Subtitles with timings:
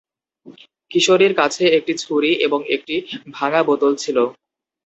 [0.91, 2.95] কিশোরীর কাছে একটি ছুরি এবং একটি
[3.33, 4.17] ভাঙা বোতল ছিল।